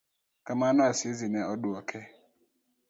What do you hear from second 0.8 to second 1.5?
Asisi ne